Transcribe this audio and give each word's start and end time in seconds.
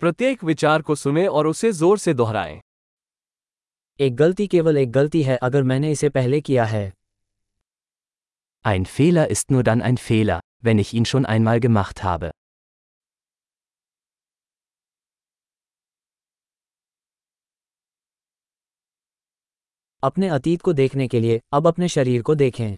प्रत्येक 0.00 0.42
विचार 0.44 0.82
को 0.82 0.94
सुने 0.94 1.26
और 1.26 1.46
उसे 1.46 1.70
ज़ोर 1.72 1.98
से 1.98 2.14
दोहराएँ 2.14 2.60
एक 4.00 4.16
गलती 4.16 4.46
केवल 4.46 4.76
एक 4.76 4.90
गलती 4.92 5.22
है 5.22 5.36
अगर 5.42 5.62
मैंने 5.62 5.90
इसे 5.92 6.08
पहले 6.08 6.40
किया 6.40 6.64
है 6.64 6.90
Ein 8.64 8.84
Fehler 8.94 9.24
ist 9.34 9.52
nur 9.54 9.62
dann 9.68 9.82
ein 9.88 9.96
Fehler, 9.96 10.40
wenn 10.64 10.78
ich 10.78 10.92
ihn 10.94 11.04
schon 11.04 11.26
einmal 11.34 11.60
gemacht 11.60 12.02
habe. 12.04 12.30
अपने 20.02 20.28
अतीत 20.28 20.62
को 20.62 20.72
देखने 20.72 21.06
के 21.08 21.20
लिए 21.20 21.40
अब 21.52 21.66
अपने 21.66 21.88
शरीर 21.88 22.22
को 22.22 22.34
देखें 22.34 22.76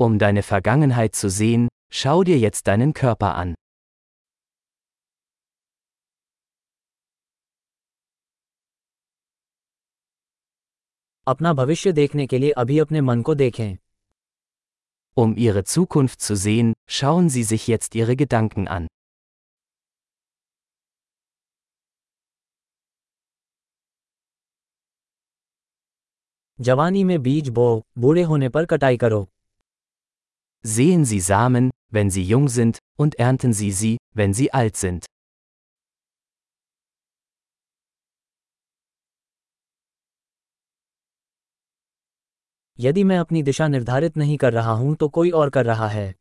Um 0.00 0.18
deine 0.18 0.42
Vergangenheit 0.42 1.14
zu 1.14 1.28
sehen, 1.30 1.68
schau 1.92 2.16
dir 2.24 2.38
jetzt 2.38 2.66
deinen 2.68 2.94
Körper 3.02 3.34
an. 3.42 3.54
अपना 11.27 11.53
भविष्य 11.53 11.91
देखने 11.91 12.27
के 12.27 12.37
लिए 12.37 12.51
अभी 12.51 12.79
अपने 12.79 13.01
मन 13.01 13.21
को 13.21 13.35
देखें 13.35 13.77
Um 15.17 15.33
ihre 15.37 15.63
Zukunft 15.63 16.21
zu 16.21 16.35
sehen, 16.35 16.73
schauen 16.87 17.29
Sie 17.29 17.43
sich 17.43 17.67
jetzt 17.67 17.95
Ihre 17.95 18.15
Gedanken 18.15 18.67
an. 18.67 18.87
जवानी 26.61 27.03
में 27.03 27.21
बीज 27.23 27.49
बो 27.49 27.67
बूढ़े 27.97 28.23
होने 28.31 28.49
पर 28.49 28.65
कटाई 28.65 28.97
करो 28.97 29.27
Sehen 30.65 31.05
Sie 31.11 31.19
Samen, 31.29 31.69
wenn 31.93 32.09
sie 32.09 32.23
jung 32.31 32.49
sind, 32.49 32.79
und 32.99 33.15
ernten 33.27 33.53
Sie 33.53 33.71
sie, 33.71 33.97
wenn 34.15 34.33
sie 34.33 34.49
alt 34.61 34.75
sind. 34.77 35.05
यदि 42.79 43.03
मैं 43.03 43.17
अपनी 43.17 43.43
दिशा 43.43 43.67
निर्धारित 43.67 44.17
नहीं 44.17 44.37
कर 44.37 44.53
रहा 44.53 44.71
हूं 44.71 44.93
तो 44.95 45.09
कोई 45.09 45.31
और 45.31 45.49
कर 45.49 45.65
रहा 45.65 45.87
है 45.87 46.13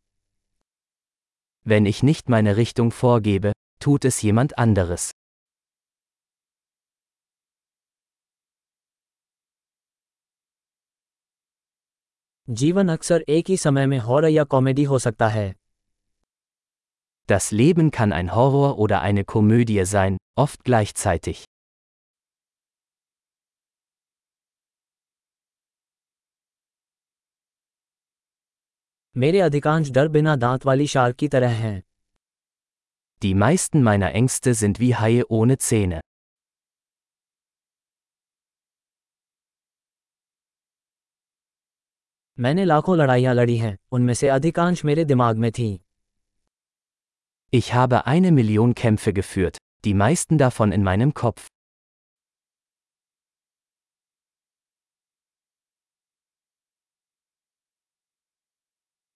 Wenn 1.67 1.87
ich 1.87 2.03
nicht 2.09 2.31
meine 2.35 2.57
Richtung 2.57 2.91
vorgebe, 2.99 3.51
tut 3.85 4.05
es 4.11 4.21
jemand 4.23 4.53
anderes. 4.59 5.11
जीवन 12.49 12.89
अक्सर 12.89 13.25
एक 13.29 13.49
ही 13.49 13.57
समय 13.57 13.87
में 13.87 13.99
हॉरर 13.99 14.29
या 14.29 14.45
कॉमेडी 14.45 14.85
हो 14.85 14.99
सकता 14.99 15.29
है 15.29 15.53
Das 17.29 17.51
Leben 17.53 17.91
kann 17.97 18.13
ein 18.19 18.31
Horror 18.35 18.69
oder 18.85 19.01
eine 19.09 19.25
Komödie 19.33 19.85
sein, 19.85 20.17
oft 20.45 20.65
gleichzeitig. 20.65 21.43
मेरे 29.17 29.41
अधिकांश 29.41 29.91
डर 29.91 30.09
बिना 30.09 30.35
दांत 30.37 30.67
वाली 30.67 30.87
शार्क 30.87 31.17
की 31.17 31.29
तरह 31.29 31.55
हैं 31.63 31.81
Die 33.23 33.35
meisten 33.35 33.83
meiner 33.89 34.11
Ängste 34.19 34.55
sind 34.55 34.79
wie 34.81 34.95
Haie 34.95 35.25
ohne 35.39 35.57
Zähne. 35.69 36.01
मैंने 42.39 42.65
लाखों 42.65 42.97
लड़ाइयां 42.99 43.35
लड़ी 43.35 43.57
हैं 43.57 43.77
उनमें 43.93 44.15
से 44.15 44.29
अधिकांश 44.29 44.85
मेरे 44.85 45.05
दिमाग 45.05 45.37
में 45.37 45.51
थीं 45.53 45.79
Ich 47.53 47.73
habe 47.75 48.01
eine 48.07 48.31
Million 48.39 48.75
Kämpfe 48.75 49.13
geführt, 49.19 49.59
die 49.85 49.95
meisten 49.95 50.39
davon 50.39 50.73
in 50.79 50.83
meinem 50.89 51.13
Kopf. 51.23 51.47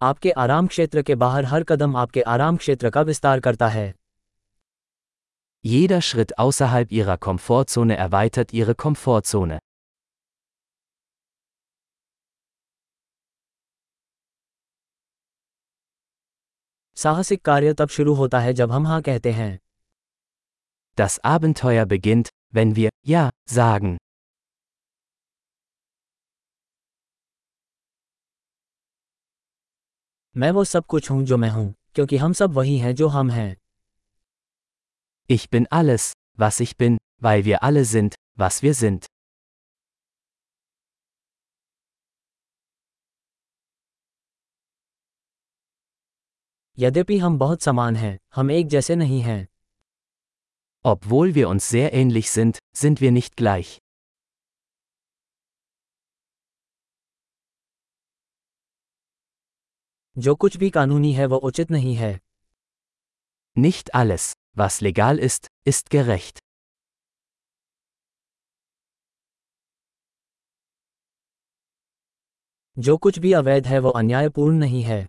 आपके 0.02 0.32
आराम 0.32 0.68
क्षेत्र 0.68 1.02
के 1.02 1.16
बाहर 1.22 1.46
हर 1.46 1.64
कदम 1.70 1.96
आपके 1.98 2.22
आराम 2.34 2.58
क्षेत्र 2.58 2.90
का 2.90 3.02
विस्तार 3.02 3.40
करता 3.40 3.68
है 3.68 3.94
Jeder 5.66 6.00
Schritt 6.08 6.34
außerhalb 6.44 6.92
Ihrer 6.98 7.16
Komfortzone 7.28 7.96
erweitert 8.04 8.54
Ihre 8.60 8.76
Komfortzone. 8.84 9.58
साहसिक 16.98 17.42
कार्य 17.46 17.74
तब 17.74 17.90
शुरू 17.90 18.14
होता 18.14 18.40
है 18.40 18.54
जब 18.54 18.72
हम 18.72 18.88
हाँ 18.88 19.02
कहते 19.02 19.32
हैं 19.32 19.58
Das 20.98 21.18
Abenteuer 21.32 21.86
beginnt, 21.90 22.30
wenn 22.56 22.76
wir 22.78 22.90
Ja 23.10 23.30
sagen. 23.56 23.98
मैं 30.38 30.52
वो 30.52 30.64
सब 30.64 30.86
कुछ 30.86 31.10
हूँ 31.12 31.24
जो 31.24 31.38
मैं 31.38 31.50
हूँ 31.50 31.74
क्योंकि 31.96 32.18
हम 32.18 32.34
सब 32.34 32.52
वही 32.52 32.78
हैं 32.78 32.96
जो 32.96 33.08
हम 33.08 33.30
हैं 33.30 33.56
Ich 35.30 35.46
bin 35.50 35.66
alles, 35.72 36.04
was 36.40 36.60
ich 36.62 36.74
bin, 36.82 36.98
weil 37.24 37.44
wir 37.46 37.64
alle 37.64 37.86
sind, 37.86 38.16
was 38.40 38.62
wir 38.64 38.74
sind. 38.74 39.06
यद्यपि 46.80 47.18
हम 47.18 47.38
बहुत 47.38 47.62
समान 47.62 47.96
हैं 47.96 48.18
हम 48.36 48.52
एक 48.52 48.68
जैसे 48.68 48.96
नहीं 48.96 49.22
हैं 49.22 49.48
Obwohl 50.86 51.36
wir 51.36 51.50
uns 51.50 51.70
sehr 51.70 51.94
ähnlich 51.94 52.32
sind, 52.32 52.60
sind 52.76 53.02
wir 53.02 53.12
nicht 53.12 53.36
gleich. 53.36 53.78
जो 60.18 60.36
कुछ 60.36 60.58
भी 60.58 60.70
कानूनी 60.70 61.12
है 61.14 61.26
वो 61.26 61.38
उचित 61.38 61.72
नहीं 61.72 61.96
है 61.96 62.20
Nicht 63.56 63.90
alles, 63.94 64.26
was 64.58 64.78
legal 64.82 65.20
ist, 65.20 65.48
ist 65.68 65.90
gerecht. 65.90 66.40
जो 72.78 72.98
कुछ 72.98 73.20
भी 73.20 73.34
अवैध 73.34 73.68
है 73.68 73.80
वो 73.80 73.90
अन्यायपूर्ण 73.90 74.58
नहीं 74.58 74.82
है 74.84 75.06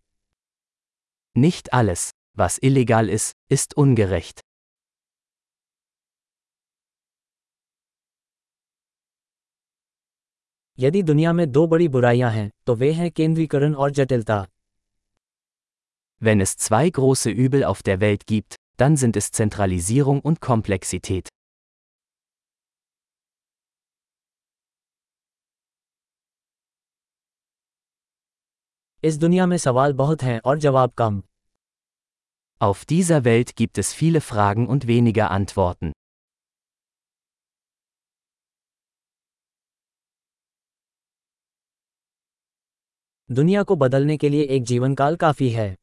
Nicht 1.36 1.72
alles, 1.72 2.04
was 2.38 2.58
illegal 2.62 3.10
ist, 3.18 3.34
ist 3.52 3.74
ungerecht. 3.78 4.42
यदि 10.78 11.02
दुनिया 11.02 11.32
में 11.32 11.50
दो 11.52 11.66
बड़ी 11.66 11.88
बुराइयाँ 11.88 12.30
हैं 12.30 12.50
तो 12.66 12.74
वे 12.74 12.92
हैं 12.92 13.10
केंद्रीकरण 13.10 13.74
और 13.74 13.90
जटिलता 13.90 14.46
Wenn 16.25 16.39
es 16.39 16.55
zwei 16.55 16.89
große 16.89 17.29
Übel 17.29 17.65
auf 17.65 17.83
der 17.83 17.99
Welt 17.99 18.25
gibt, 18.25 18.55
dann 18.77 18.95
sind 18.95 19.17
es 19.17 19.31
Zentralisierung 19.31 20.21
und 20.21 20.39
Komplexität. 20.39 21.27
इस 29.03 29.17
दुनिया 29.17 29.45
में 29.45 29.57
सवाल 29.57 29.93
बहुत 29.93 30.21
हैं 30.23 30.39
और 30.45 30.59
जवाब 30.59 30.91
कम 30.97 31.21
Auf 32.61 32.85
dieser 32.85 33.19
Welt 33.25 33.53
gibt 33.57 33.77
es 33.77 33.93
viele 33.93 34.21
Fragen 34.21 34.67
und 34.67 34.87
weniger 34.87 35.29
Antworten. 35.31 35.91
दुनिया 43.31 43.63
को 43.63 43.75
बदलने 43.75 44.17
के 44.17 44.29
लिए 44.29 44.43
एक 44.43 44.63
जीवनकाल 44.63 45.15
काफी 45.15 45.49
है 45.49 45.75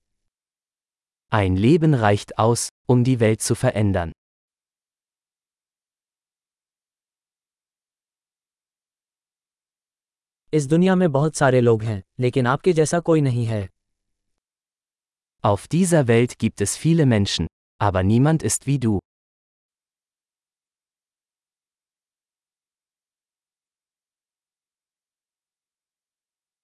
Ein 1.34 1.56
Leben 1.56 1.94
reicht 1.94 2.38
aus, 2.38 2.68
um 2.86 3.04
die 3.04 3.20
Welt 3.20 3.40
zu 3.40 3.54
verändern. 3.54 4.12
इस 10.52 10.66
दुनिया 10.66 10.94
में 10.94 11.10
बहुत 11.12 11.36
सारे 11.36 11.60
लोग 11.60 11.82
हैं 11.82 12.02
लेकिन 12.20 12.46
आपके 12.46 12.72
जैसा 12.72 13.00
कोई 13.00 13.20
नहीं 13.20 13.44
है 13.46 13.68
Auf 15.44 15.68
dieser 15.74 16.02
Welt 16.08 16.32
gibt 16.38 16.60
es 16.60 16.76
viele 16.76 17.06
Menschen, 17.06 17.46
aber 17.80 18.02
niemand 18.02 18.42
ist 18.42 18.66
wie 18.66 18.78
du. 18.78 18.98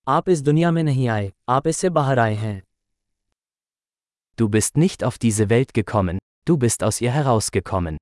आप 0.08 0.28
इस 0.28 0.40
दुनिया 0.40 0.70
में 0.70 0.82
नहीं 0.82 1.08
आए 1.08 1.32
आप 1.48 1.66
इससे 1.66 1.88
बाहर 1.90 2.18
आए 2.18 2.34
हैं 2.34 2.62
Du 4.40 4.48
bist 4.48 4.76
nicht 4.76 5.04
auf 5.04 5.18
diese 5.18 5.50
Welt 5.50 5.74
gekommen, 5.74 6.18
du 6.44 6.56
bist 6.56 6.82
aus 6.84 7.00
ihr 7.00 7.10
herausgekommen. 7.10 7.96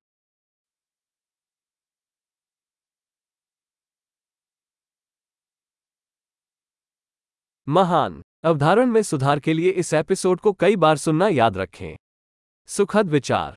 महान 7.69 8.21
अवधारण 8.45 8.87
में 8.87 9.03
सुधार 9.03 9.41
के 9.41 9.53
लिए 9.53 9.71
इस 9.71 9.93
एपिसोड 9.95 10.41
को 10.41 10.53
कई 10.53 10.77
बार 10.77 10.97
सुनना 10.97 11.29
याद 11.29 11.57
रखें 11.57 11.97
सुखद 12.69 13.09
विचार 13.09 13.55